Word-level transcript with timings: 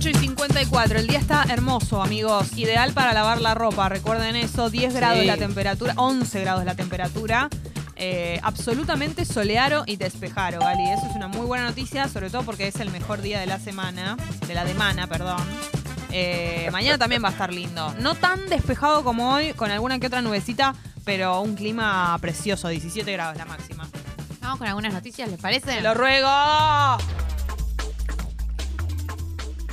8 0.00 0.08
y 0.08 0.14
54. 0.14 0.98
El 0.98 1.06
día 1.08 1.18
está 1.18 1.44
hermoso, 1.50 2.02
amigos. 2.02 2.56
Ideal 2.56 2.94
para 2.94 3.12
lavar 3.12 3.38
la 3.38 3.52
ropa. 3.52 3.90
Recuerden 3.90 4.34
eso. 4.34 4.70
10 4.70 4.94
grados 4.94 5.26
la 5.26 5.36
temperatura, 5.36 5.92
11 5.94 6.40
grados 6.40 6.64
la 6.64 6.74
temperatura. 6.74 7.50
Eh, 7.96 8.40
absolutamente 8.42 9.26
solearo 9.26 9.82
y 9.84 9.96
despejaro, 9.96 10.60
Gali. 10.60 10.88
Eso 10.88 11.06
es 11.06 11.14
una 11.14 11.28
muy 11.28 11.44
buena 11.44 11.66
noticia, 11.66 12.08
sobre 12.08 12.30
todo 12.30 12.44
porque 12.44 12.66
es 12.66 12.76
el 12.76 12.90
mejor 12.90 13.20
día 13.20 13.40
de 13.40 13.46
la 13.46 13.58
semana, 13.58 14.16
de 14.46 14.54
la 14.54 14.66
semana, 14.66 15.06
perdón. 15.06 15.42
Eh, 16.10 16.70
mañana 16.72 16.96
también 16.96 17.22
va 17.22 17.28
a 17.28 17.32
estar 17.32 17.52
lindo. 17.52 17.92
No 17.98 18.14
tan 18.14 18.48
despejado 18.48 19.04
como 19.04 19.34
hoy, 19.34 19.52
con 19.52 19.70
alguna 19.70 19.98
que 19.98 20.06
otra 20.06 20.22
nubecita, 20.22 20.74
pero 21.04 21.42
un 21.42 21.56
clima 21.56 22.16
precioso, 22.22 22.68
17 22.68 23.12
grados 23.12 23.36
la 23.36 23.44
máxima. 23.44 23.86
Vamos 24.40 24.60
con 24.60 24.66
algunas 24.66 24.94
noticias, 24.94 25.28
¿les 25.28 25.38
parece? 25.38 25.74
¡Te 25.74 25.82
lo 25.82 25.92
ruego! 25.92 26.26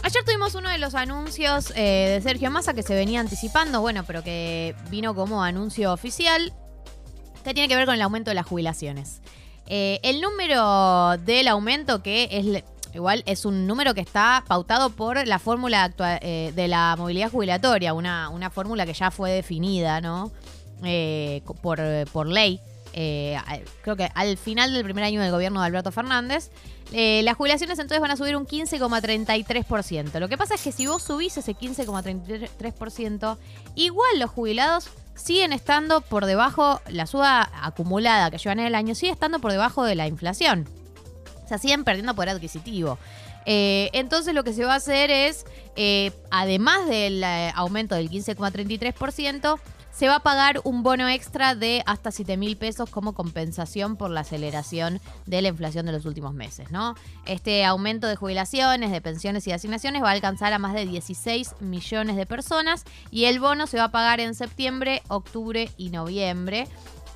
Ayer 0.07 0.23
tuvimos 0.23 0.55
uno 0.55 0.69
de 0.69 0.77
los 0.77 0.95
anuncios 0.95 1.73
eh, 1.75 2.13
de 2.13 2.21
Sergio 2.21 2.49
Massa 2.49 2.73
que 2.73 2.81
se 2.81 2.95
venía 2.95 3.19
anticipando, 3.19 3.81
bueno, 3.81 4.05
pero 4.07 4.23
que 4.23 4.73
vino 4.89 5.13
como 5.13 5.43
anuncio 5.43 5.91
oficial, 5.91 6.53
que 7.43 7.53
tiene 7.53 7.67
que 7.67 7.75
ver 7.75 7.85
con 7.85 7.95
el 7.95 8.01
aumento 8.01 8.31
de 8.31 8.35
las 8.35 8.45
jubilaciones. 8.45 9.19
Eh, 9.65 9.99
el 10.03 10.21
número 10.21 11.17
del 11.25 11.49
aumento, 11.49 12.01
que 12.03 12.29
es 12.31 12.63
igual 12.93 13.21
es 13.25 13.43
un 13.43 13.67
número 13.67 13.93
que 13.93 13.99
está 13.99 14.45
pautado 14.47 14.91
por 14.91 15.27
la 15.27 15.39
fórmula 15.39 15.93
eh, 16.21 16.53
de 16.55 16.67
la 16.69 16.95
movilidad 16.97 17.29
jubilatoria, 17.29 17.93
una, 17.93 18.49
fórmula 18.49 18.85
que 18.85 18.93
ya 18.93 19.11
fue 19.11 19.31
definida, 19.31 19.99
¿no? 19.99 20.31
por, 21.61 21.81
por 22.13 22.27
ley. 22.27 22.61
Creo 23.81 23.95
que 23.95 24.09
al 24.15 24.37
final 24.37 24.73
del 24.73 24.83
primer 24.83 25.03
año 25.03 25.21
del 25.21 25.31
gobierno 25.31 25.59
de 25.59 25.67
Alberto 25.67 25.91
Fernández, 25.91 26.49
eh, 26.93 27.21
las 27.23 27.35
jubilaciones 27.35 27.77
entonces 27.79 27.99
van 27.99 28.11
a 28.11 28.17
subir 28.17 28.35
un 28.35 28.45
15,33%. 28.47 30.19
Lo 30.19 30.29
que 30.29 30.37
pasa 30.37 30.55
es 30.55 30.61
que 30.61 30.71
si 30.71 30.87
vos 30.87 31.03
subís 31.03 31.37
ese 31.37 31.53
15,33%, 31.53 33.37
igual 33.75 34.19
los 34.19 34.31
jubilados 34.31 34.89
siguen 35.15 35.51
estando 35.51 36.01
por 36.01 36.25
debajo, 36.25 36.81
la 36.87 37.05
suba 37.07 37.49
acumulada 37.61 38.31
que 38.31 38.37
llevan 38.37 38.59
en 38.59 38.67
el 38.67 38.75
año 38.75 38.95
sigue 38.95 39.11
estando 39.11 39.39
por 39.39 39.51
debajo 39.51 39.83
de 39.83 39.95
la 39.95 40.07
inflación. 40.07 40.67
O 41.43 41.47
sea, 41.47 41.57
siguen 41.57 41.83
perdiendo 41.83 42.15
poder 42.15 42.29
adquisitivo. 42.29 42.97
Eh, 43.45 43.89
entonces 43.93 44.33
lo 44.33 44.43
que 44.43 44.53
se 44.53 44.65
va 44.65 44.73
a 44.73 44.77
hacer 44.77 45.09
es, 45.09 45.45
eh, 45.75 46.11
además 46.31 46.87
del 46.87 47.23
aumento 47.55 47.95
del 47.95 48.09
15,33%, 48.09 49.59
se 49.97 50.07
va 50.07 50.17
a 50.17 50.19
pagar 50.19 50.61
un 50.63 50.83
bono 50.83 51.09
extra 51.09 51.55
de 51.55 51.81
hasta 51.87 52.11
7 52.11 52.37
mil 52.37 52.55
pesos 52.55 52.87
como 52.87 53.13
compensación 53.13 53.95
por 53.95 54.11
la 54.11 54.19
aceleración 54.19 55.01
de 55.25 55.41
la 55.41 55.47
inflación 55.47 55.87
de 55.87 55.91
los 55.91 56.05
últimos 56.05 56.35
meses, 56.35 56.69
¿no? 56.69 56.93
Este 57.25 57.65
aumento 57.65 58.05
de 58.05 58.15
jubilaciones, 58.15 58.91
de 58.91 59.01
pensiones 59.01 59.47
y 59.47 59.49
de 59.49 59.55
asignaciones 59.55 60.03
va 60.03 60.09
a 60.09 60.11
alcanzar 60.11 60.53
a 60.53 60.59
más 60.59 60.75
de 60.75 60.85
16 60.85 61.55
millones 61.61 62.15
de 62.15 62.27
personas 62.27 62.83
y 63.09 63.25
el 63.25 63.39
bono 63.39 63.65
se 63.65 63.77
va 63.77 63.85
a 63.85 63.91
pagar 63.91 64.19
en 64.19 64.35
septiembre, 64.35 65.01
octubre 65.07 65.71
y 65.77 65.89
noviembre. 65.89 66.67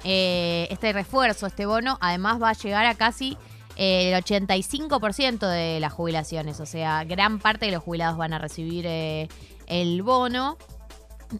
Eh, 0.03 0.67
este 0.71 0.91
refuerzo, 0.91 1.45
este 1.45 1.67
bono, 1.67 1.99
además 2.01 2.41
va 2.41 2.49
a 2.49 2.53
llegar 2.53 2.87
a 2.87 2.95
casi 2.95 3.37
eh, 3.75 4.11
el 4.11 4.23
85% 4.23 5.47
de 5.47 5.79
las 5.79 5.93
jubilaciones, 5.93 6.59
o 6.59 6.65
sea, 6.65 7.03
gran 7.03 7.37
parte 7.37 7.67
de 7.67 7.73
los 7.73 7.83
jubilados 7.83 8.17
van 8.17 8.33
a 8.33 8.39
recibir 8.39 8.85
eh, 8.87 9.27
el 9.67 10.01
bono 10.01 10.57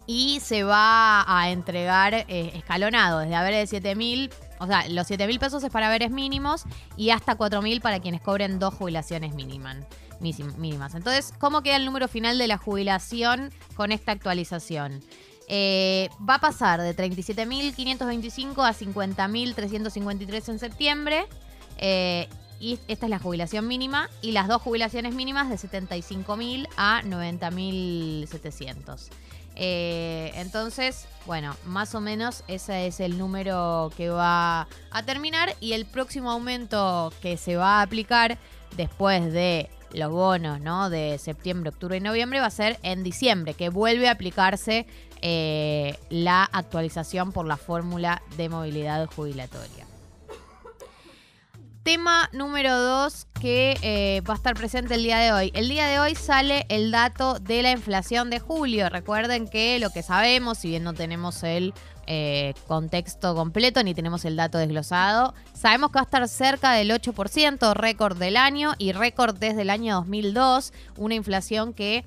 y 0.06 0.40
se 0.40 0.64
va 0.64 1.24
a 1.26 1.50
entregar 1.50 2.14
eh, 2.14 2.52
escalonado, 2.54 3.20
desde 3.20 3.34
haberes 3.34 3.70
de 3.70 3.78
7 3.78 3.94
mil, 3.94 4.30
o 4.58 4.66
sea, 4.66 4.88
los 4.88 5.06
7 5.06 5.26
mil 5.26 5.38
pesos 5.38 5.62
es 5.64 5.70
para 5.70 5.88
haberes 5.88 6.10
mínimos 6.10 6.64
y 6.96 7.10
hasta 7.10 7.34
4 7.34 7.62
mil 7.62 7.80
para 7.80 8.00
quienes 8.00 8.20
cobren 8.20 8.58
dos 8.58 8.74
jubilaciones 8.74 9.34
mínimas. 9.34 9.78
mínimas. 10.20 10.94
Entonces, 10.94 11.32
¿cómo 11.38 11.62
queda 11.62 11.76
el 11.76 11.84
número 11.84 12.08
final 12.08 12.38
de 12.38 12.46
la 12.46 12.58
jubilación 12.58 13.52
con 13.74 13.90
esta 13.90 14.12
actualización? 14.12 15.02
Eh, 15.48 16.08
va 16.28 16.36
a 16.36 16.40
pasar 16.40 16.80
de 16.80 16.96
37.525 16.96 18.64
a 18.64 18.72
50.353 18.72 20.48
en 20.48 20.58
septiembre. 20.58 21.26
Eh, 21.78 22.28
y 22.60 22.78
esta 22.86 23.06
es 23.06 23.10
la 23.10 23.18
jubilación 23.18 23.66
mínima. 23.66 24.08
Y 24.20 24.32
las 24.32 24.46
dos 24.46 24.62
jubilaciones 24.62 25.14
mínimas 25.14 25.50
de 25.50 25.56
75.000 25.56 26.68
a 26.76 27.02
90.700. 27.02 29.10
Eh, 29.56 30.32
entonces, 30.36 31.06
bueno, 31.26 31.54
más 31.64 31.94
o 31.94 32.00
menos 32.00 32.42
ese 32.48 32.86
es 32.86 33.00
el 33.00 33.18
número 33.18 33.90
que 33.96 34.08
va 34.08 34.66
a 34.90 35.02
terminar 35.04 35.54
y 35.60 35.72
el 35.74 35.86
próximo 35.86 36.30
aumento 36.30 37.12
que 37.20 37.36
se 37.36 37.56
va 37.56 37.80
a 37.80 37.82
aplicar 37.82 38.38
después 38.76 39.32
de 39.32 39.68
los 39.92 40.10
bonos, 40.10 40.60
¿no? 40.60 40.90
De 40.90 41.18
septiembre, 41.18 41.70
octubre 41.70 41.96
y 41.96 42.00
noviembre 42.00 42.40
va 42.40 42.46
a 42.46 42.50
ser 42.50 42.78
en 42.82 43.02
diciembre, 43.02 43.54
que 43.54 43.68
vuelve 43.68 44.08
a 44.08 44.12
aplicarse 44.12 44.86
eh, 45.20 45.96
la 46.08 46.44
actualización 46.44 47.32
por 47.32 47.46
la 47.46 47.56
fórmula 47.56 48.22
de 48.36 48.48
movilidad 48.48 49.06
jubilatoria. 49.06 49.81
Tema 51.82 52.30
número 52.32 52.80
dos 52.80 53.26
que 53.40 53.76
eh, 53.82 54.20
va 54.20 54.34
a 54.34 54.36
estar 54.36 54.54
presente 54.54 54.94
el 54.94 55.02
día 55.02 55.18
de 55.18 55.32
hoy. 55.32 55.50
El 55.52 55.68
día 55.68 55.88
de 55.88 55.98
hoy 55.98 56.14
sale 56.14 56.64
el 56.68 56.92
dato 56.92 57.40
de 57.40 57.60
la 57.64 57.72
inflación 57.72 58.30
de 58.30 58.38
julio. 58.38 58.88
Recuerden 58.88 59.48
que 59.48 59.80
lo 59.80 59.90
que 59.90 60.04
sabemos, 60.04 60.58
si 60.58 60.68
bien 60.68 60.84
no 60.84 60.94
tenemos 60.94 61.42
el 61.42 61.74
eh, 62.06 62.54
contexto 62.68 63.34
completo 63.34 63.82
ni 63.82 63.94
tenemos 63.94 64.24
el 64.24 64.36
dato 64.36 64.58
desglosado, 64.58 65.34
sabemos 65.54 65.90
que 65.90 65.94
va 65.94 66.02
a 66.02 66.04
estar 66.04 66.28
cerca 66.28 66.70
del 66.70 66.92
8%, 66.92 67.74
récord 67.74 68.16
del 68.16 68.36
año 68.36 68.74
y 68.78 68.92
récord 68.92 69.36
desde 69.36 69.62
el 69.62 69.70
año 69.70 69.96
2002. 69.96 70.72
Una 70.98 71.16
inflación 71.16 71.74
que 71.74 72.04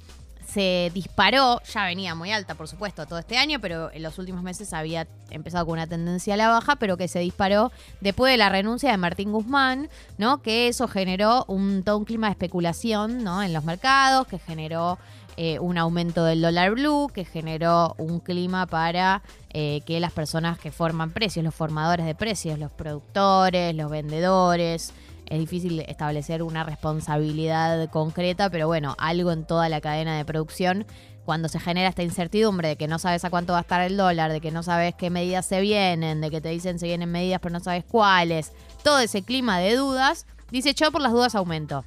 se 0.47 0.91
disparó, 0.94 1.61
ya 1.63 1.85
venía 1.85 2.16
muy 2.16 2.31
alta 2.31 2.56
por 2.56 2.67
supuesto 2.67 3.06
todo 3.06 3.19
este 3.19 3.38
año, 3.38 3.59
pero 3.59 3.91
en 3.91 4.03
los 4.03 4.17
últimos 4.19 4.44
meses 4.44 4.73
había 4.73 5.07
empezado 5.29 5.66
con 5.66 5.73
una 5.73 5.88
tendencia 5.88 6.35
a 6.35 6.38
la 6.38 6.50
baja, 6.50 6.75
pero 6.75 6.97
que 6.97 7.07
se 7.07 7.19
disparó 7.19 7.72
después 8.01 8.31
de 8.31 8.38
la 8.38 8.50
renuncia 8.50 8.91
de 8.91 8.97
Martín 8.97 9.31
Guzmán, 9.31 9.89
¿no? 10.17 10.41
Que 10.41 10.67
eso 10.67 10.88
generó 10.88 11.45
un, 11.47 11.84
todo 11.84 11.97
un 11.97 12.05
clima 12.05 12.28
de 12.28 12.31
especulación, 12.31 13.23
¿no? 13.23 13.44
En 13.44 13.53
los 13.53 13.63
mercados, 13.63 14.28
que 14.28 14.39
generó 14.39 14.97
eh, 15.38 15.59
un 15.59 15.78
aumento 15.78 16.23
del 16.23 16.41
dólar 16.41 16.72
blue, 16.72 17.09
que 17.13 17.25
generó 17.25 17.94
un 17.97 18.19
clima 18.19 18.66
para 18.67 19.22
eh, 19.51 19.81
que 19.85 20.00
las 20.00 20.13
personas 20.13 20.57
que 20.57 20.72
forman 20.72 21.11
precios, 21.11 21.44
los 21.44 21.53
formadores 21.53 22.05
de 22.05 22.16
precios, 22.16 22.57
los 22.57 22.72
productores, 22.72 23.75
los 23.75 23.91
vendedores, 23.91 24.94
es 25.29 25.39
difícil 25.39 25.79
establecer 25.81 26.43
una 26.43 26.63
responsabilidad 26.63 27.89
concreta, 27.89 28.49
pero 28.49 28.67
bueno, 28.67 28.95
algo 28.99 29.31
en 29.31 29.45
toda 29.45 29.69
la 29.69 29.81
cadena 29.81 30.17
de 30.17 30.25
producción, 30.25 30.85
cuando 31.25 31.47
se 31.47 31.59
genera 31.59 31.89
esta 31.89 32.03
incertidumbre 32.03 32.69
de 32.69 32.75
que 32.75 32.87
no 32.87 32.99
sabes 32.99 33.25
a 33.25 33.29
cuánto 33.29 33.53
va 33.53 33.59
a 33.59 33.61
estar 33.61 33.81
el 33.81 33.97
dólar, 33.97 34.31
de 34.31 34.41
que 34.41 34.51
no 34.51 34.61
sabes 34.63 34.93
qué 34.95 35.09
medidas 35.09 35.45
se 35.45 35.59
vienen, 35.59 36.21
de 36.21 36.29
que 36.29 36.41
te 36.41 36.49
dicen 36.49 36.77
se 36.77 36.85
vienen 36.85 37.11
medidas 37.11 37.39
pero 37.41 37.53
no 37.53 37.59
sabes 37.59 37.83
cuáles, 37.83 38.51
todo 38.83 38.99
ese 38.99 39.23
clima 39.23 39.59
de 39.59 39.75
dudas, 39.75 40.27
dice 40.51 40.73
yo 40.73 40.91
por 40.91 41.01
las 41.01 41.11
dudas 41.11 41.33
aumento. 41.35 41.83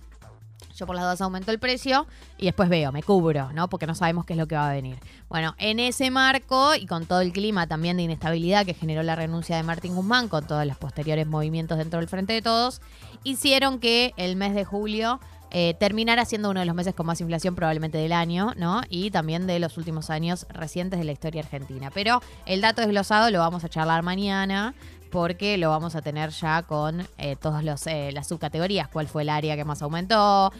Yo 0.78 0.86
por 0.86 0.94
las 0.94 1.04
dudas 1.04 1.20
aumento 1.20 1.50
el 1.50 1.58
precio 1.58 2.06
y 2.36 2.44
después 2.44 2.68
veo, 2.68 2.92
me 2.92 3.02
cubro, 3.02 3.52
¿no? 3.52 3.68
Porque 3.68 3.88
no 3.88 3.96
sabemos 3.96 4.24
qué 4.24 4.34
es 4.34 4.38
lo 4.38 4.46
que 4.46 4.54
va 4.54 4.70
a 4.70 4.72
venir. 4.72 4.96
Bueno, 5.28 5.56
en 5.58 5.80
ese 5.80 6.12
marco 6.12 6.76
y 6.76 6.86
con 6.86 7.06
todo 7.06 7.20
el 7.20 7.32
clima 7.32 7.66
también 7.66 7.96
de 7.96 8.04
inestabilidad 8.04 8.64
que 8.64 8.74
generó 8.74 9.02
la 9.02 9.16
renuncia 9.16 9.56
de 9.56 9.64
Martín 9.64 9.96
Guzmán, 9.96 10.28
con 10.28 10.46
todos 10.46 10.64
los 10.64 10.76
posteriores 10.76 11.26
movimientos 11.26 11.78
dentro 11.78 11.98
del 11.98 12.08
Frente 12.08 12.32
de 12.32 12.42
Todos, 12.42 12.80
hicieron 13.24 13.80
que 13.80 14.14
el 14.16 14.36
mes 14.36 14.54
de 14.54 14.64
julio 14.64 15.18
eh, 15.50 15.74
terminara 15.80 16.24
siendo 16.26 16.50
uno 16.50 16.60
de 16.60 16.66
los 16.66 16.74
meses 16.74 16.94
con 16.94 17.06
más 17.06 17.20
inflación 17.20 17.54
probablemente 17.54 17.98
del 17.98 18.12
año, 18.12 18.52
¿no? 18.56 18.82
Y 18.90 19.10
también 19.10 19.46
de 19.46 19.58
los 19.58 19.78
últimos 19.78 20.10
años 20.10 20.46
recientes 20.50 20.98
de 20.98 21.04
la 21.04 21.12
historia 21.12 21.40
argentina. 21.40 21.90
Pero 21.92 22.22
el 22.46 22.60
dato 22.60 22.82
desglosado 22.82 23.30
lo 23.30 23.38
vamos 23.38 23.64
a 23.64 23.68
charlar 23.68 24.02
mañana 24.02 24.74
porque 25.10 25.58
lo 25.58 25.70
vamos 25.70 25.94
a 25.96 26.02
tener 26.02 26.30
ya 26.30 26.62
con 26.62 27.06
eh, 27.18 27.36
todas 27.36 27.86
eh, 27.86 28.10
las 28.12 28.28
subcategorías, 28.28 28.88
cuál 28.88 29.08
fue 29.08 29.22
el 29.22 29.28
área 29.28 29.56
que 29.56 29.64
más 29.64 29.82
aumentó, 29.82 30.52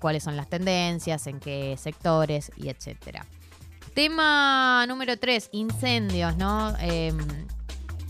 cuáles 0.00 0.22
son 0.22 0.36
las 0.36 0.48
tendencias, 0.48 1.26
en 1.26 1.40
qué 1.40 1.76
sectores 1.76 2.50
y 2.56 2.68
etcétera. 2.68 3.26
Tema 3.94 4.84
número 4.86 5.18
3, 5.18 5.50
incendios, 5.52 6.36
¿no? 6.36 6.72
Em, 6.78 7.18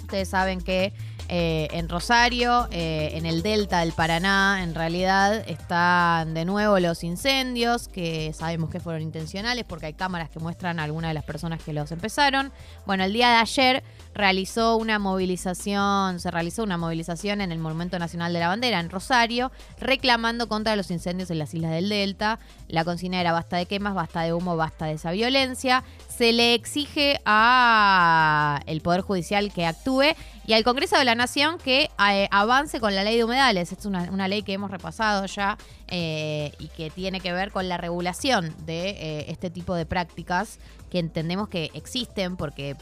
ustedes 0.03 0.29
saben 0.29 0.61
que 0.61 0.93
eh, 1.31 1.69
en 1.73 1.91
Rosario, 1.91 2.69
eh, 2.71 3.11
en 3.13 3.27
el 3.27 3.43
delta 3.43 3.81
del 3.81 3.93
Paraná, 3.93 4.63
en 4.63 4.75
realidad 4.75 5.45
están 5.47 6.33
de 6.33 6.47
nuevo 6.47 6.79
los 6.79 7.05
incendios, 7.05 7.87
que 7.89 8.33
sabemos 8.33 8.71
que 8.71 8.81
fueron 8.81 9.03
intencionales 9.03 9.65
porque 9.65 9.87
hay 9.87 9.93
cámaras 9.93 10.31
que 10.31 10.39
muestran 10.39 10.81
a 10.81 10.85
algunas 10.85 11.11
de 11.11 11.15
las 11.15 11.25
personas 11.25 11.63
que 11.63 11.75
los 11.75 11.93
empezaron. 11.93 12.51
Bueno, 12.87 13.05
el 13.05 13.13
día 13.13 13.29
de 13.29 13.37
ayer 13.37 13.83
realizó 14.15 14.77
una 14.77 14.99
movilización, 14.99 16.19
se 16.19 16.31
realizó 16.31 16.63
una 16.63 16.79
movilización 16.79 17.43
en 17.43 17.53
el 17.53 17.59
Monumento 17.59 17.99
Nacional 17.99 18.33
de 18.33 18.41
la 18.41 18.49
Bandera, 18.49 18.81
en 18.81 18.89
Rosario, 18.89 19.53
reclamando 19.79 20.49
contra 20.49 20.77
los 20.77 20.91
incendios 20.91 21.31
en 21.31 21.39
las 21.39 21.53
islas 21.53 21.73
del 21.73 21.91
Delta. 21.91 22.39
La 22.69 22.85
consigna 22.85 23.21
era 23.21 23.33
basta 23.33 23.59
de 23.59 23.67
quemas, 23.67 23.95
basta 23.95 24.23
de 24.23 24.33
humo, 24.33 24.57
basta 24.57 24.87
de 24.87 24.93
esa 24.93 25.13
violencia. 25.13 25.85
Se 26.09 26.33
le 26.33 26.55
exige 26.55 27.21
a 27.27 28.61
el 28.67 28.81
Poder 28.81 29.03
Judicial 29.03 29.53
que 29.53 29.67
actúe 29.67 30.15
y 30.49 30.55
al 30.55 30.65
Congreso 30.65 30.97
de 30.97 31.05
la 31.05 31.15
Nación 31.15 31.59
que 31.59 31.91
eh, 32.11 32.29
avance 32.31 32.81
con 32.81 32.95
la 32.95 33.05
ley 33.05 33.19
de 33.19 33.25
humedales. 33.25 33.71
Es 33.71 33.85
una, 33.85 34.05
una 34.05 34.29
ley 34.29 34.43
que 34.43 34.55
hemos 34.55 34.71
repasado 34.71 35.27
ya 35.27 35.59
eh, 35.89 36.53
y 36.59 36.69
que 36.69 36.89
tiene 36.89 37.21
que 37.21 37.35
ver 37.35 37.53
con 37.53 37.69
la 37.69 37.77
regulación 37.77 38.55
de 38.65 38.89
eh, 38.89 39.27
este 39.29 39.51
tipo 39.51 39.75
de 39.75 39.85
prácticas 39.85 40.59
que 40.91 41.01
entendemos 41.01 41.51
que 41.51 41.71
existen 41.75 42.39
porque 42.39 42.77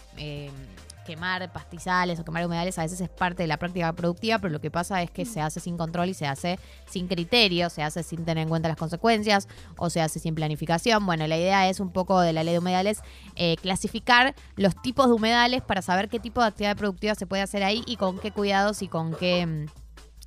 quemar 1.07 1.51
pastizales 1.53 2.21
o 2.21 2.25
quemar 2.25 2.45
humedales 2.45 2.79
a 2.79 2.83
veces 2.83 3.01
es 3.01 3.09
parte 3.09 3.45
de 3.45 3.47
la 3.47 3.57
práctica 3.57 3.93
productiva, 3.93 4.39
pero 4.39 4.53
lo 4.53 4.61
que 4.61 4.71
pasa 4.71 5.03
es 5.03 5.11
que 5.11 5.25
se 5.25 5.41
hace 5.41 5.61
sin 5.61 5.79
control 5.79 6.11
y 6.11 6.15
se 6.15 6.27
hace 6.27 6.59
sin 6.87 7.07
criterio, 7.07 7.71
se 7.71 7.83
hace 7.83 8.03
sin 8.03 8.25
tener 8.25 8.43
en 8.43 8.49
cuenta 8.49 8.69
las 8.69 8.77
consecuencias 8.77 9.49
o 9.79 9.89
se 9.89 10.03
hace 10.03 10.19
sin 10.19 10.35
planificación. 10.35 11.07
Bueno, 11.07 11.27
la 11.27 11.37
idea 11.37 11.69
es 11.69 11.81
un 11.81 11.91
poco 11.91 12.21
de 12.21 12.33
la 12.33 12.43
ley 12.43 12.53
de 12.53 12.59
humedales 12.59 13.01
eh, 13.37 13.57
clasificar 13.63 14.35
los 14.57 14.75
tipos 14.83 15.07
de 15.07 15.15
humedales 15.15 15.63
para 15.63 15.81
saber 15.81 16.09
qué 16.09 16.19
tipo 16.19 16.41
de 16.41 16.49
actividad 16.49 16.77
productiva 16.77 17.15
se 17.15 17.27
puede 17.27 17.43
hacer 17.43 17.63
ahí 17.63 17.83
y 17.87 17.97
con 17.97 18.19
qué 18.19 18.33
cuidados 18.33 18.83
y 18.83 18.89
con 18.89 19.15
qué... 19.15 19.67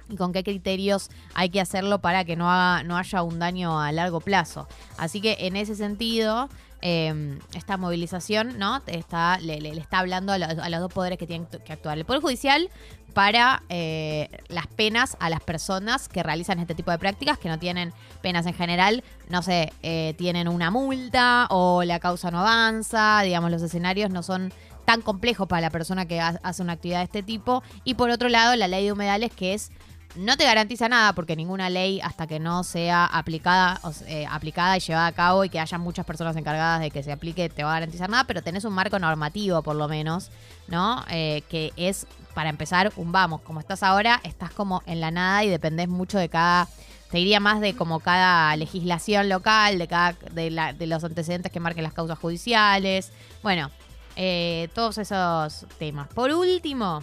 y 0.09 0.15
con 0.15 0.33
qué 0.33 0.43
criterios 0.43 1.09
hay 1.35 1.49
que 1.49 1.61
hacerlo 1.61 1.99
para 1.99 2.25
que 2.25 2.35
no, 2.35 2.83
no 2.83 2.97
haya 2.97 3.21
un 3.23 3.39
daño 3.39 3.79
a 3.79 3.91
largo 3.91 4.19
plazo. 4.19 4.67
Así 4.97 5.21
que 5.21 5.37
en 5.41 5.55
ese 5.55 5.75
sentido, 5.75 6.49
eh, 6.81 7.37
esta 7.53 7.77
movilización 7.77 8.57
¿no? 8.57 8.81
está, 8.87 9.37
le, 9.39 9.57
está 9.77 9.99
hablando 9.99 10.33
a, 10.33 10.37
los- 10.37 10.57
a 10.59 10.69
los 10.69 10.79
dos 10.79 10.91
poderes 10.93 11.17
que 11.19 11.27
tienen 11.27 11.47
que 11.47 11.73
actuar. 11.73 11.97
El 11.97 12.05
Poder 12.05 12.21
Judicial 12.21 12.69
para 13.13 13.63
eh, 13.69 14.29
las 14.49 14.67
penas 14.67 15.17
a 15.19 15.29
las 15.29 15.41
personas 15.41 16.07
que 16.07 16.21
realizan 16.23 16.59
este 16.59 16.75
tipo 16.75 16.91
de 16.91 16.99
prácticas, 16.99 17.37
que 17.39 17.49
no 17.49 17.57
tienen 17.59 17.91
penas 18.21 18.45
en 18.45 18.53
general, 18.53 19.03
no 19.29 19.41
sé, 19.41 19.73
eh, 19.81 20.13
tienen 20.17 20.47
una 20.47 20.69
multa 20.71 21.47
o 21.49 21.83
la 21.83 21.99
causa 21.99 22.29
no 22.31 22.39
avanza, 22.39 23.21
digamos, 23.23 23.49
los 23.51 23.61
escenarios 23.63 24.09
no 24.11 24.21
son 24.23 24.53
tan 24.85 25.01
complejos 25.01 25.47
para 25.47 25.61
la 25.61 25.69
persona 25.71 26.05
que 26.07 26.19
ha- 26.21 26.39
hace 26.43 26.61
una 26.61 26.73
actividad 26.73 26.99
de 26.99 27.05
este 27.05 27.23
tipo. 27.23 27.63
Y 27.83 27.95
por 27.95 28.09
otro 28.11 28.29
lado, 28.29 28.55
la 28.55 28.67
ley 28.67 28.85
de 28.85 28.91
humedales, 28.91 29.31
que 29.31 29.53
es 29.55 29.71
no 30.15 30.37
te 30.37 30.45
garantiza 30.45 30.89
nada 30.89 31.13
porque 31.13 31.35
ninguna 31.35 31.69
ley 31.69 32.01
hasta 32.01 32.27
que 32.27 32.39
no 32.39 32.63
sea 32.63 33.05
aplicada, 33.05 33.79
o 33.83 33.91
eh, 34.07 34.25
aplicada 34.29 34.77
y 34.77 34.79
llevada 34.79 35.07
a 35.07 35.11
cabo 35.11 35.43
y 35.45 35.49
que 35.49 35.59
haya 35.59 35.77
muchas 35.77 36.05
personas 36.05 36.35
encargadas 36.35 36.81
de 36.81 36.91
que 36.91 37.03
se 37.03 37.11
aplique 37.11 37.49
te 37.49 37.63
va 37.63 37.71
a 37.71 37.73
garantizar 37.75 38.09
nada, 38.09 38.23
pero 38.23 38.41
tenés 38.41 38.65
un 38.65 38.73
marco 38.73 38.97
normativo 38.99 39.61
por 39.61 39.75
lo 39.75 39.87
menos, 39.87 40.31
¿no? 40.67 41.03
Eh, 41.09 41.43
que 41.49 41.71
es 41.75 42.07
para 42.33 42.49
empezar 42.49 42.91
un 42.95 43.11
vamos, 43.11 43.41
como 43.41 43.59
estás 43.59 43.83
ahora, 43.83 44.19
estás 44.23 44.51
como 44.51 44.81
en 44.85 44.99
la 44.99 45.11
nada 45.11 45.43
y 45.43 45.49
dependés 45.49 45.87
mucho 45.87 46.17
de 46.17 46.29
cada 46.29 46.67
te 47.11 47.17
diría 47.17 47.39
más 47.39 47.59
de 47.59 47.75
como 47.75 47.99
cada 48.01 48.55
legislación 48.55 49.29
local, 49.29 49.79
de 49.79 49.87
cada 49.87 50.13
de 50.13 50.87
los 50.87 51.03
antecedentes 51.03 51.51
que 51.51 51.59
marquen 51.59 51.83
las 51.83 51.93
causas 51.93 52.19
judiciales. 52.19 53.11
Bueno, 53.41 53.71
eh, 54.15 54.69
todos 54.75 54.97
esos 54.97 55.65
temas. 55.79 56.07
Por 56.09 56.31
último, 56.31 57.01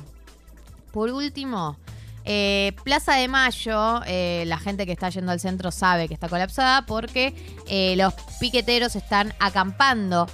por 0.92 1.10
último, 1.10 1.76
eh, 2.28 2.72
Plaza 2.82 3.14
de 3.14 3.28
Mayo, 3.28 4.02
eh, 4.04 4.42
la 4.46 4.58
gente 4.58 4.84
que 4.84 4.90
está 4.90 5.08
yendo 5.10 5.30
al 5.30 5.38
centro 5.38 5.70
sabe 5.70 6.08
que 6.08 6.14
está 6.14 6.28
colapsada 6.28 6.84
porque 6.84 7.34
eh, 7.68 7.94
los 7.96 8.14
piqueteros 8.40 8.96
están 8.96 9.32
acampando 9.38 10.28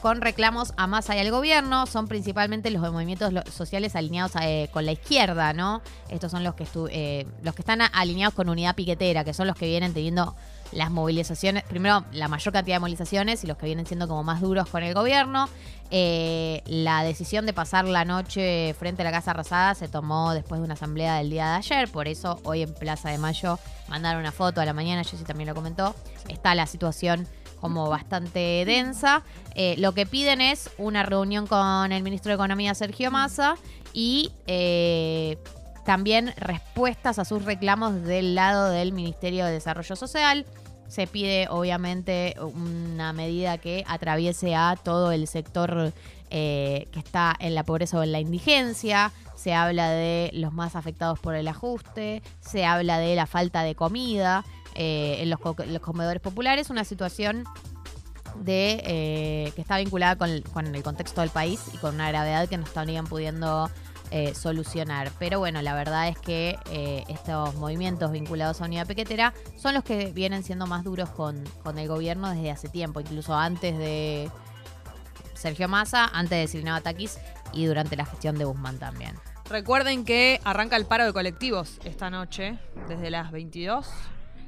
con 0.00 0.20
reclamos 0.20 0.72
a 0.76 0.86
masa 0.86 1.16
y 1.16 1.18
al 1.18 1.32
gobierno. 1.32 1.86
Son 1.86 2.06
principalmente 2.06 2.70
los 2.70 2.80
movimientos 2.92 3.32
sociales 3.52 3.96
alineados 3.96 4.30
con 4.70 4.86
la 4.86 4.92
izquierda, 4.92 5.52
¿no? 5.52 5.82
Estos 6.08 6.30
son 6.30 6.44
los 6.44 6.54
que, 6.54 7.26
los 7.42 7.54
que 7.56 7.62
están 7.62 7.80
alineados 7.80 8.34
con 8.34 8.48
Unidad 8.48 8.76
Piquetera, 8.76 9.24
que 9.24 9.34
son 9.34 9.48
los 9.48 9.56
que 9.56 9.66
vienen 9.66 9.92
teniendo 9.92 10.36
las 10.74 10.90
movilizaciones, 10.90 11.62
primero 11.64 12.04
la 12.12 12.28
mayor 12.28 12.52
cantidad 12.52 12.76
de 12.76 12.80
movilizaciones 12.80 13.44
y 13.44 13.46
los 13.46 13.56
que 13.56 13.66
vienen 13.66 13.86
siendo 13.86 14.08
como 14.08 14.22
más 14.24 14.40
duros 14.40 14.68
con 14.68 14.82
el 14.82 14.94
gobierno. 14.94 15.48
Eh, 15.90 16.62
la 16.66 17.04
decisión 17.04 17.46
de 17.46 17.52
pasar 17.52 17.84
la 17.84 18.04
noche 18.04 18.74
frente 18.78 19.02
a 19.02 19.04
la 19.04 19.12
Casa 19.12 19.32
Rosada 19.32 19.74
se 19.74 19.86
tomó 19.86 20.34
después 20.34 20.60
de 20.60 20.64
una 20.64 20.74
asamblea 20.74 21.16
del 21.16 21.30
día 21.30 21.50
de 21.50 21.56
ayer, 21.56 21.88
por 21.90 22.08
eso 22.08 22.40
hoy 22.44 22.62
en 22.62 22.74
Plaza 22.74 23.10
de 23.10 23.18
Mayo 23.18 23.58
mandaron 23.88 24.20
una 24.20 24.32
foto 24.32 24.60
a 24.60 24.64
la 24.64 24.72
mañana, 24.72 25.04
Jessy 25.04 25.24
también 25.24 25.48
lo 25.48 25.54
comentó, 25.54 25.94
está 26.28 26.54
la 26.54 26.66
situación 26.66 27.28
como 27.60 27.88
bastante 27.88 28.64
densa. 28.66 29.22
Eh, 29.54 29.76
lo 29.78 29.92
que 29.92 30.04
piden 30.04 30.40
es 30.40 30.70
una 30.76 31.02
reunión 31.02 31.46
con 31.46 31.92
el 31.92 32.02
ministro 32.02 32.30
de 32.30 32.34
Economía, 32.34 32.74
Sergio 32.74 33.10
Massa, 33.10 33.56
y 33.94 34.32
eh, 34.46 35.38
también 35.84 36.34
respuestas 36.36 37.18
a 37.18 37.24
sus 37.24 37.44
reclamos 37.44 38.02
del 38.02 38.34
lado 38.34 38.70
del 38.70 38.92
Ministerio 38.92 39.46
de 39.46 39.52
Desarrollo 39.52 39.96
Social. 39.96 40.44
Se 40.88 41.06
pide, 41.06 41.48
obviamente, 41.50 42.36
una 42.40 43.12
medida 43.12 43.58
que 43.58 43.84
atraviese 43.88 44.54
a 44.54 44.76
todo 44.82 45.10
el 45.12 45.26
sector 45.26 45.92
eh, 46.30 46.88
que 46.92 46.98
está 47.00 47.34
en 47.40 47.54
la 47.54 47.64
pobreza 47.64 47.98
o 47.98 48.02
en 48.02 48.12
la 48.12 48.20
indigencia. 48.20 49.10
Se 49.34 49.54
habla 49.54 49.90
de 49.90 50.30
los 50.34 50.52
más 50.52 50.76
afectados 50.76 51.18
por 51.18 51.34
el 51.34 51.48
ajuste. 51.48 52.22
Se 52.40 52.64
habla 52.64 52.98
de 52.98 53.16
la 53.16 53.26
falta 53.26 53.62
de 53.62 53.74
comida 53.74 54.44
eh, 54.74 55.16
en 55.20 55.30
los, 55.30 55.40
co- 55.40 55.56
los 55.66 55.80
comedores 55.80 56.22
populares. 56.22 56.70
Una 56.70 56.84
situación 56.84 57.44
de 58.40 58.82
eh, 58.84 59.52
que 59.54 59.60
está 59.60 59.76
vinculada 59.78 60.16
con 60.16 60.40
con 60.52 60.74
el 60.74 60.82
contexto 60.82 61.20
del 61.20 61.30
país 61.30 61.60
y 61.72 61.76
con 61.78 61.94
una 61.94 62.08
gravedad 62.08 62.48
que 62.48 62.56
no 62.56 62.64
estarían 62.64 63.06
pudiendo 63.06 63.70
eh, 64.16 64.32
solucionar. 64.32 65.10
Pero 65.18 65.40
bueno, 65.40 65.60
la 65.60 65.74
verdad 65.74 66.06
es 66.06 66.16
que 66.16 66.56
eh, 66.70 67.02
estos 67.08 67.56
movimientos 67.56 68.12
vinculados 68.12 68.60
a 68.60 68.66
Unidad 68.66 68.86
Pequetera 68.86 69.34
son 69.56 69.74
los 69.74 69.82
que 69.82 70.12
vienen 70.12 70.44
siendo 70.44 70.68
más 70.68 70.84
duros 70.84 71.08
con, 71.10 71.42
con 71.64 71.78
el 71.78 71.88
gobierno 71.88 72.30
desde 72.30 72.52
hace 72.52 72.68
tiempo, 72.68 73.00
incluso 73.00 73.34
antes 73.34 73.76
de 73.76 74.30
Sergio 75.34 75.66
Massa, 75.66 76.04
antes 76.04 76.38
de 76.38 76.46
Silvina 76.46 76.74
Batakis 76.74 77.18
y 77.52 77.66
durante 77.66 77.96
la 77.96 78.06
gestión 78.06 78.38
de 78.38 78.44
Guzmán 78.44 78.78
también. 78.78 79.16
Recuerden 79.50 80.04
que 80.04 80.40
arranca 80.44 80.76
el 80.76 80.86
paro 80.86 81.04
de 81.06 81.12
colectivos 81.12 81.80
esta 81.84 82.08
noche, 82.08 82.56
desde 82.86 83.10
las 83.10 83.32
22, 83.32 83.90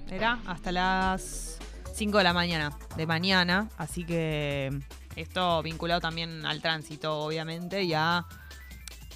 ¿era? 0.08 0.38
Hasta 0.46 0.70
las 0.70 1.58
5 1.92 2.18
de 2.18 2.22
la 2.22 2.32
mañana, 2.32 2.70
de 2.96 3.04
mañana. 3.04 3.68
Así 3.78 4.04
que 4.04 4.78
esto 5.16 5.60
vinculado 5.64 6.00
también 6.00 6.46
al 6.46 6.62
tránsito, 6.62 7.18
obviamente, 7.18 7.88
ya 7.88 8.26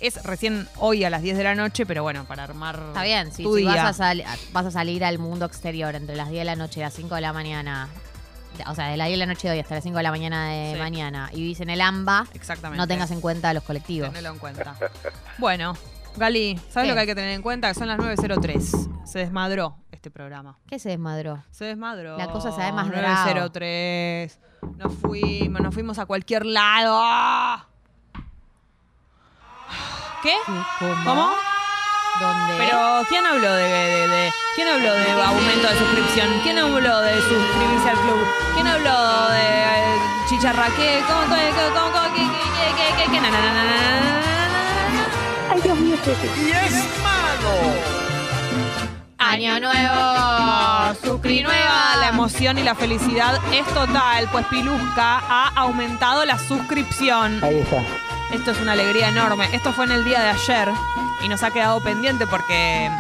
es 0.01 0.23
recién 0.25 0.69
hoy 0.79 1.05
a 1.05 1.11
las 1.11 1.23
10 1.23 1.37
de 1.37 1.45
la 1.45 1.55
noche, 1.55 1.87
pero 1.87 2.03
bueno, 2.03 2.25
para 2.25 2.45
armar 2.45 2.81
Está 2.89 3.03
bien, 3.03 3.33
si, 3.33 3.43
tu 3.43 3.57
si 3.57 3.65
vas, 3.65 3.79
a 3.79 3.93
sal- 3.93 4.25
vas 4.53 4.67
a 4.67 4.71
salir 4.71 5.05
al 5.05 5.19
mundo 5.19 5.45
exterior 5.47 5.95
entre 5.95 6.17
las 6.17 6.29
10 6.31 6.41
de 6.41 6.45
la 6.45 6.57
noche 6.57 6.81
y 6.81 6.83
las 6.83 6.95
5 6.95 7.15
de 7.15 7.21
la 7.21 7.33
mañana, 7.33 7.89
o 8.67 8.75
sea, 8.75 8.89
de 8.89 8.97
las 8.97 9.07
10 9.09 9.19
de 9.19 9.27
la 9.27 9.33
noche 9.33 9.49
de 9.49 9.55
hoy 9.55 9.61
hasta 9.61 9.75
las 9.77 9.85
5 9.85 9.97
de 9.97 10.03
la 10.03 10.11
mañana 10.11 10.49
de 10.49 10.73
Sí. 10.75 10.79
mañana 10.79 11.31
y 11.33 11.37
vivís 11.37 11.61
en 11.61 11.71
el 11.71 11.81
AMBA, 11.81 12.27
Exactamente. 12.35 12.79
no 12.79 12.87
tengas 12.89 13.11
en 13.11 13.21
cuenta 13.21 13.53
los 13.55 13.63
colectivos. 13.65 14.11
Tenelo 14.11 14.31
en 14.31 14.39
cuenta. 14.39 14.77
Bueno, 15.39 15.75
Gali, 16.17 16.59
¿sabes 16.71 16.87
¿Qué? 16.87 16.89
lo 16.89 16.95
que 16.95 17.01
hay 17.01 17.07
que 17.07 17.15
tener 17.15 17.31
en 17.31 17.43
cuenta? 17.43 17.69
Que 17.69 17.75
son 17.79 17.87
las 17.89 17.99
9.03. 17.99 19.07
Se 19.07 19.21
desmadró 19.21 19.77
este 19.93 20.11
programa. 20.11 20.59
¿Qué 20.67 20.79
se 20.81 20.89
desmadró? 20.89 21.45
Se 21.53 21.65
desmadró. 21.67 22.19
La 22.19 22.27
cosa 22.29 22.51
se 22.51 22.61
ha 22.61 22.67
desmadrado. 22.67 23.01
903. 23.27 24.41
Nos 24.77 24.93
fuimos, 24.95 25.61
nos 25.61 25.73
fuimos 25.73 25.99
a 26.01 26.07
cualquier 26.07 26.45
lado. 26.47 27.01
¿Qué? 30.23 30.35
¿Cómo? 31.05 31.33
¿Dónde? 32.21 32.55
Pero, 32.59 33.03
¿quién 33.09 33.25
habló 33.27 33.53
de, 33.55 33.63
de- 33.69 34.09
de- 34.09 34.33
¿Quién 34.57 34.69
habló 34.69 34.93
de 34.93 35.11
aumento 35.13 35.69
de 35.69 35.79
suscripción? 35.79 36.29
¿Quién 36.43 36.59
habló 36.59 37.01
de 37.01 37.15
suscribirse 37.23 37.89
al 37.91 37.97
club? 38.01 38.27
¿Quién 38.55 38.67
habló 38.67 39.29
de 39.31 39.41
eh, 39.41 39.97
chicharra? 40.29 40.67
¿Qué? 40.77 41.03
¿Cómo? 41.07 41.21
¿Cómo? 41.23 41.37
¿Cómo? 41.73 41.93
¿Cómo? 41.93 42.15
¿Qué? 42.15 42.23
¿Qué? 42.77 43.05
¿Qué? 43.05 43.11
¿Qué? 43.11 43.21
Ay, 45.51 45.61
Dios 45.63 45.79
mío. 45.79 45.97
Y 46.37 46.51
es 46.51 46.73
malo. 47.03 48.01
Año 49.19 49.61
nuevo, 49.61 50.95
Suscri 51.05 51.43
nueva, 51.43 51.97
la 52.01 52.09
emoción 52.09 52.59
y 52.59 52.63
la 52.63 52.75
felicidad 52.75 53.39
es 53.53 53.65
total, 53.67 54.29
pues 54.33 54.47
Pilusca 54.47 55.23
ha 55.29 55.53
aumentado 55.57 56.25
la 56.25 56.39
suscripción. 56.39 57.39
Ahí 57.45 57.59
está. 57.61 57.83
Esto 58.33 58.53
es 58.53 58.61
una 58.61 58.73
alegría 58.73 59.09
enorme. 59.09 59.49
Esto 59.53 59.73
fue 59.73 59.85
en 59.87 59.93
el 59.93 60.05
día 60.05 60.21
de 60.21 60.29
ayer 60.31 60.69
y 61.25 61.29
nos 61.29 61.43
ha 61.43 61.51
quedado 61.51 61.81
pendiente 61.83 62.27
porque 62.27 62.91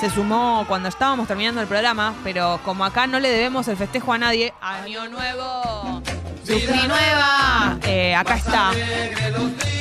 se 0.00 0.10
sumó 0.10 0.64
cuando 0.68 0.88
estábamos 0.88 1.26
terminando 1.26 1.60
el 1.60 1.66
programa, 1.66 2.14
pero 2.22 2.60
como 2.64 2.84
acá 2.84 3.06
no 3.06 3.18
le 3.18 3.28
debemos 3.30 3.66
el 3.68 3.76
festejo 3.76 4.12
a 4.12 4.18
nadie, 4.18 4.52
año 4.60 5.08
nuevo, 5.08 6.02
Suscri 6.44 6.86
nueva. 6.86 7.78
eh, 7.86 8.14
acá 8.14 8.36
está. 8.36 8.70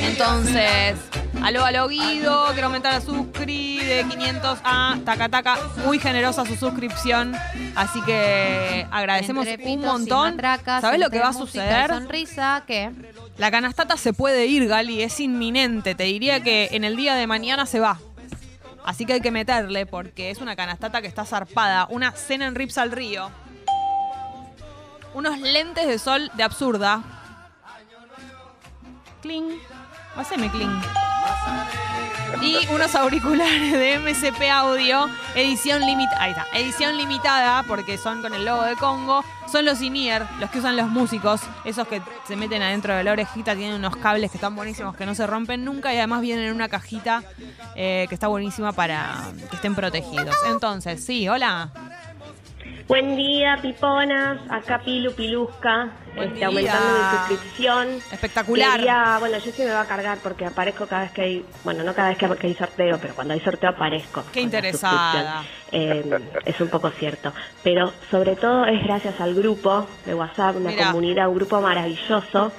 Entonces, 0.01 0.95
aló, 1.43 1.63
aló 1.65 1.88
Guido, 1.88 2.47
quiero 2.53 2.67
aumentar 2.67 2.93
la 2.93 3.01
suscri 3.01 3.77
de 3.77 4.05
500 4.09 4.59
a 4.63 4.95
taca 5.05 5.29
taca. 5.29 5.57
Muy 5.85 6.00
generosa 6.00 6.45
su 6.45 6.55
suscripción, 6.55 7.35
así 7.75 8.01
que 8.01 8.88
agradecemos 8.91 9.45
Entre 9.45 9.63
un 9.65 9.71
pitos 9.81 9.83
y 9.83 10.00
montón. 10.00 10.31
matracas, 10.31 10.81
¿Sabes 10.81 11.00
lo 11.00 11.05
entre 11.07 11.19
que 11.19 11.24
va 11.24 11.29
a 11.29 11.33
música 11.33 11.63
y 11.63 11.67
suceder? 11.67 11.89
Sonrisa, 11.89 12.63
¿qué? 12.65 12.91
La 13.37 13.51
canastata 13.51 13.97
se 13.97 14.13
puede 14.13 14.45
ir, 14.45 14.67
Gali, 14.67 15.03
es 15.03 15.19
inminente. 15.19 15.93
Te 15.93 16.03
diría 16.03 16.41
que 16.41 16.69
en 16.71 16.83
el 16.83 16.95
día 16.95 17.15
de 17.15 17.27
mañana 17.27 17.65
se 17.65 17.79
va. 17.79 17.99
Así 18.85 19.05
que 19.05 19.13
hay 19.13 19.21
que 19.21 19.31
meterle 19.31 19.85
porque 19.85 20.29
es 20.29 20.39
una 20.39 20.55
canastata 20.55 21.01
que 21.01 21.07
está 21.07 21.25
zarpada. 21.25 21.87
Una 21.89 22.11
cena 22.11 22.47
en 22.47 22.55
Rips 22.55 22.77
al 22.77 22.91
Río. 22.91 23.29
Unos 25.13 25.39
lentes 25.39 25.87
de 25.87 25.99
sol 25.99 26.31
de 26.35 26.43
absurda. 26.43 27.03
Cling. 29.21 29.59
Haceme 30.15 30.49
cling. 30.49 31.04
Unos 32.74 32.95
auriculares 32.95 33.74
de 33.74 34.00
MCP 34.00 34.50
Audio, 34.51 35.10
edición 35.36 35.86
limitada. 35.86 36.22
Ahí 36.22 36.31
está, 36.31 36.45
edición 36.53 36.98
limitada, 36.98 37.63
porque 37.63 37.98
son 37.98 38.22
con 38.22 38.34
el 38.34 38.45
logo 38.45 38.63
de 38.63 38.75
Congo. 38.75 39.24
Son 39.51 39.65
los 39.65 39.81
INIER, 39.81 40.25
los 40.39 40.50
que 40.50 40.60
usan 40.60 40.75
los 40.75 40.89
músicos, 40.89 41.41
esos 41.63 41.88
que 41.88 42.01
se 42.27 42.36
meten 42.36 42.62
adentro 42.62 42.95
de 42.95 43.03
la 43.03 43.12
orejita, 43.12 43.55
tienen 43.55 43.75
unos 43.75 43.95
cables 43.98 44.31
que 44.31 44.38
están 44.38 44.55
buenísimos, 44.55 44.95
que 44.95 45.05
no 45.05 45.13
se 45.13 45.27
rompen 45.27 45.63
nunca 45.63 45.93
y 45.93 45.98
además 45.98 46.22
vienen 46.22 46.45
en 46.45 46.53
una 46.53 46.67
cajita 46.67 47.24
eh, 47.75 48.05
que 48.10 48.15
está 48.15 48.27
buenísima 48.27 48.72
para 48.72 49.15
que 49.50 49.55
estén 49.55 49.75
protegidos. 49.75 50.36
Entonces, 50.48 51.03
sí, 51.03 51.29
hola. 51.29 51.72
Buen 52.87 53.15
día, 53.15 53.57
piponas. 53.63 54.39
Acá 54.47 54.79
Pilu 54.85 55.11
Pilusca, 55.13 55.89
este, 56.15 56.45
aumentando 56.45 56.85
mi 56.87 57.17
suscripción. 57.17 57.87
Espectacular. 58.11 58.75
Quería- 58.77 59.17
bueno, 59.19 59.39
yo 59.39 59.51
sí 59.51 59.63
me 59.63 59.71
va 59.71 59.81
a 59.81 59.85
cargar 59.87 60.19
porque 60.19 60.45
aparezco 60.45 60.85
cada 60.85 61.01
vez 61.03 61.11
que 61.11 61.21
hay, 61.23 61.45
bueno, 61.63 61.83
no 61.83 61.95
cada 61.95 62.09
vez 62.09 62.17
que 62.19 62.45
hay 62.47 62.53
sorteo, 62.53 62.99
pero 63.01 63.15
cuando 63.15 63.33
hay 63.33 63.39
sorteo 63.39 63.71
aparezco. 63.71 64.23
Qué 64.31 64.41
interesada. 64.41 65.43
Eh, 65.71 66.05
es 66.45 66.61
un 66.61 66.67
poco 66.69 66.91
cierto. 66.91 67.33
Pero 67.63 67.91
sobre 68.11 68.35
todo 68.35 68.65
es 68.65 68.83
gracias 68.83 69.19
al 69.19 69.33
grupo 69.33 69.87
de 70.05 70.13
WhatsApp, 70.13 70.55
una 70.57 70.69
Mirá. 70.69 70.87
comunidad, 70.87 71.27
un 71.27 71.35
grupo 71.35 71.59
maravilloso, 71.61 72.51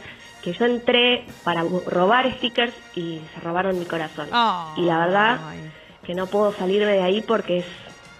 que 0.43 0.53
yo 0.53 0.65
entré 0.65 1.25
para 1.45 1.63
robar 1.87 2.29
stickers 2.35 2.75
y 2.97 3.21
se 3.33 3.41
robaron 3.43 3.79
mi 3.79 3.85
corazón. 3.85 4.29
Oh. 4.33 4.75
Y 4.77 4.83
la 4.83 4.99
verdad 5.07 5.39
Ay. 5.49 5.71
que 6.05 6.15
no 6.17 6.27
puedo 6.27 6.53
salirme 6.53 6.93
de 6.95 7.03
ahí 7.05 7.21
porque 7.23 7.59
es 7.61 7.67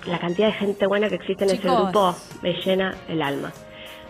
la 0.07 0.19
cantidad 0.19 0.49
de 0.49 0.53
gente 0.55 0.87
buena 0.87 1.09
que 1.09 1.17
existe 1.17 1.45
en 1.45 1.51
ese 1.51 1.63
Chicos. 1.63 1.83
grupo 1.83 2.17
me 2.43 2.53
llena 2.55 2.95
el 3.09 3.23
alma. 3.23 3.53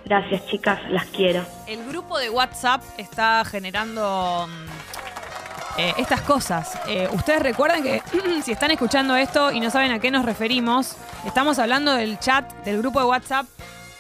Gracias 0.05 0.47
chicas, 0.47 0.79
las 0.91 1.07
quiero. 1.07 1.45
El 1.67 1.85
grupo 1.89 2.19
de 2.19 2.31
WhatsApp 2.31 2.83
está 2.97 3.45
generando 3.45 4.47
mm, 4.49 5.81
eh, 5.81 5.95
estas 5.99 6.21
cosas. 6.21 6.79
Eh, 6.87 7.09
ustedes 7.13 7.43
recuerden 7.43 7.83
que 7.83 8.03
si 8.45 8.53
están 8.53 8.71
escuchando 8.71 9.17
esto 9.17 9.51
y 9.51 9.59
no 9.61 9.71
saben 9.71 9.91
a 9.91 9.99
qué 9.99 10.11
nos 10.11 10.25
referimos, 10.25 10.97
estamos 11.27 11.59
hablando 11.59 11.93
del 11.93 12.19
chat 12.21 12.53
del 12.65 12.79
grupo 12.79 13.01
de 13.01 13.07
WhatsApp 13.07 13.47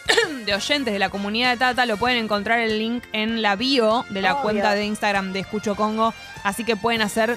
de 0.46 0.54
oyentes 0.54 0.92
de 0.92 0.98
la 1.00 1.08
comunidad 1.10 1.50
de 1.50 1.56
Tata. 1.56 1.86
Lo 1.86 1.96
pueden 1.96 2.18
encontrar 2.18 2.60
el 2.60 2.78
link 2.78 3.02
en 3.12 3.42
la 3.42 3.56
bio 3.56 4.04
de 4.10 4.22
la 4.22 4.34
Obvio. 4.34 4.42
cuenta 4.42 4.74
de 4.74 4.84
Instagram 4.84 5.32
de 5.32 5.40
Escucho 5.40 5.74
Congo. 5.74 6.14
Así 6.44 6.62
que 6.64 6.76
pueden 6.76 7.02
hacer 7.02 7.36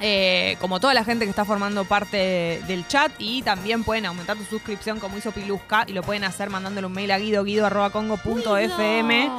eh, 0.00 0.56
como 0.60 0.80
toda 0.80 0.94
la 0.94 1.04
gente 1.04 1.24
que 1.24 1.30
está 1.30 1.44
formando 1.44 1.84
parte 1.84 2.62
del 2.66 2.86
chat 2.88 3.12
y 3.18 3.42
también 3.42 3.84
pueden 3.84 4.06
aumentar 4.06 4.36
tu 4.36 4.44
suscripción 4.44 4.98
como 4.98 5.16
hizo 5.16 5.32
Pilusca 5.32 5.84
y 5.86 5.92
lo 5.92 6.02
pueden 6.02 6.24
hacer 6.24 6.50
mandándole 6.50 6.86
un 6.86 6.92
mail 6.92 7.10
a 7.12 7.18
guido 7.18 7.44
guido.congo.fm 7.44 9.30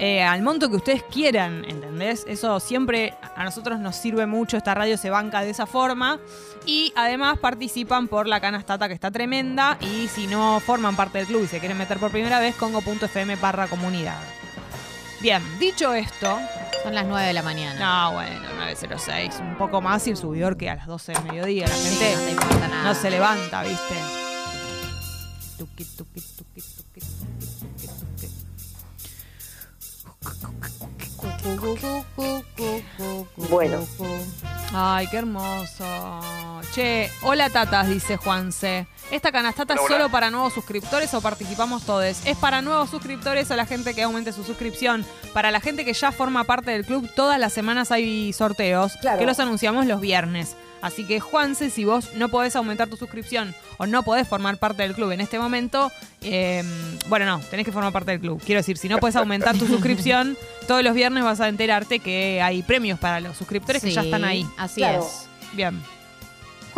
eh, 0.00 0.22
al 0.22 0.42
monto 0.42 0.70
que 0.70 0.76
ustedes 0.76 1.02
quieran, 1.04 1.64
¿entendés? 1.64 2.24
Eso 2.28 2.60
siempre 2.60 3.14
a 3.34 3.42
nosotros 3.44 3.80
nos 3.80 3.96
sirve 3.96 4.26
mucho, 4.26 4.56
esta 4.56 4.74
radio 4.74 4.96
se 4.96 5.10
banca 5.10 5.40
de 5.40 5.50
esa 5.50 5.66
forma 5.66 6.20
y 6.66 6.92
además 6.96 7.38
participan 7.38 8.06
por 8.06 8.28
la 8.28 8.40
canastata 8.40 8.86
que 8.86 8.94
está 8.94 9.10
tremenda 9.10 9.76
y 9.80 10.08
si 10.08 10.26
no 10.26 10.60
forman 10.60 10.94
parte 10.94 11.18
del 11.18 11.26
club 11.26 11.44
y 11.44 11.48
se 11.48 11.58
quieren 11.58 11.78
meter 11.78 11.98
por 11.98 12.10
primera 12.10 12.38
vez, 12.38 12.54
congo.fm 12.54 13.36
barra 13.36 13.66
comunidad. 13.66 14.18
Bien, 15.20 15.42
dicho 15.58 15.94
esto, 15.94 16.38
Son 16.84 16.94
las 16.94 17.04
9 17.04 17.26
de 17.26 17.32
la 17.32 17.42
mañana. 17.42 17.80
no, 17.80 18.12
bueno, 18.12 18.40
906, 18.68 19.40
un 19.40 19.56
poco 19.56 19.80
más 19.80 20.06
y 20.06 20.10
el 20.10 20.16
subidor 20.16 20.56
que 20.56 20.68
a 20.68 20.74
las 20.76 20.86
12 20.86 21.12
del 21.12 21.24
mediodía. 21.24 21.66
La 21.66 21.74
Sí, 21.74 21.96
gente 21.96 22.34
no 22.34 22.48
te 22.48 22.68
nada. 22.68 22.82
no 22.84 22.94
se 22.94 23.10
levanta, 23.10 23.62
¿viste? 23.62 23.94
Bueno. 33.50 33.86
Ay, 34.72 35.06
qué 35.10 35.18
hermoso. 35.18 35.84
Che, 36.74 37.10
hola 37.22 37.48
tatas, 37.50 37.88
dice 37.88 38.16
Juanse. 38.18 38.86
¿Esta 39.10 39.32
canastata 39.32 39.74
es 39.74 39.80
solo 39.88 40.10
para 40.10 40.30
nuevos 40.30 40.52
suscriptores 40.52 41.12
o 41.14 41.20
participamos 41.22 41.82
todos? 41.84 42.20
Es 42.26 42.36
para 42.36 42.60
nuevos 42.60 42.90
suscriptores 42.90 43.50
o 43.50 43.56
la 43.56 43.64
gente 43.64 43.94
que 43.94 44.02
aumente 44.02 44.32
su 44.32 44.44
suscripción. 44.44 45.04
Para 45.32 45.50
la 45.50 45.60
gente 45.60 45.84
que 45.86 45.94
ya 45.94 46.12
forma 46.12 46.44
parte 46.44 46.70
del 46.72 46.84
club, 46.84 47.08
todas 47.16 47.38
las 47.40 47.52
semanas 47.54 47.90
hay 47.90 48.32
sorteos 48.34 48.92
Claro. 49.00 49.18
que 49.18 49.24
los 49.26 49.40
anunciamos 49.40 49.86
los 49.86 50.00
viernes. 50.00 50.56
Así 50.82 51.04
que 51.04 51.18
Juanse, 51.20 51.70
si 51.70 51.84
vos 51.86 52.14
no 52.14 52.28
podés 52.28 52.54
aumentar 52.54 52.86
tu 52.88 52.96
suscripción 52.96 53.54
o 53.78 53.86
no 53.86 54.02
podés 54.04 54.28
formar 54.28 54.58
parte 54.58 54.82
del 54.82 54.94
club 54.94 55.10
en 55.10 55.20
este 55.22 55.38
momento, 55.38 55.90
eh, 56.20 56.62
bueno, 57.08 57.24
no, 57.24 57.40
tenés 57.50 57.64
que 57.64 57.72
formar 57.72 57.92
parte 57.92 58.12
del 58.12 58.20
club. 58.20 58.40
Quiero 58.44 58.60
decir, 58.60 58.76
si 58.76 58.88
no 58.88 58.98
podés 58.98 59.16
aumentar 59.16 59.56
tu 59.58 59.66
suscripción, 59.66 60.36
todos 60.68 60.84
los 60.84 60.94
viernes 60.94 61.24
vas 61.24 61.40
a 61.40 61.48
enterarte 61.48 61.98
que 61.98 62.40
hay 62.42 62.62
premios 62.62 63.00
para 63.00 63.20
los 63.20 63.36
suscriptores 63.38 63.82
que 63.82 63.90
ya 63.90 64.02
están 64.02 64.22
ahí. 64.24 64.46
Así 64.58 64.82
Claro. 64.82 65.00
es. 65.04 65.28
Bien. 65.54 65.82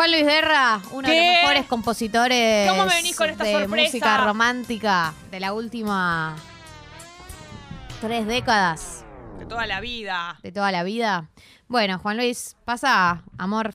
Juan 0.01 0.13
Luis 0.13 0.25
Guerra, 0.25 0.81
uno 0.93 1.07
de 1.07 1.15
los 1.15 1.43
mejores 1.43 1.67
compositores 1.67 2.71
¿Cómo 2.71 2.87
me 2.87 2.95
venís 2.95 3.15
con 3.15 3.29
esta 3.29 3.45
de 3.45 3.53
sorpresa? 3.53 3.85
música 3.85 4.25
romántica 4.25 5.13
de 5.31 5.41
la 5.41 5.53
última 5.53 6.37
tres 8.01 8.27
décadas 8.27 9.05
De 9.39 9.45
toda 9.45 9.67
la 9.67 9.79
vida. 9.83 10.39
de 10.43 10.53
toda 10.53 10.73
la 10.73 10.85
vida. 10.85 11.29
Bueno, 11.69 11.99
Juan 11.99 12.17
Luis, 12.17 12.57
pasa, 12.65 13.25
amor, 13.37 13.69